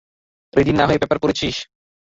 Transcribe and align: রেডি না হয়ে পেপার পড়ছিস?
রেডি 0.53 0.71
না 0.73 0.83
হয়ে 0.87 1.01
পেপার 1.01 1.17
পড়ছিস? 1.23 1.55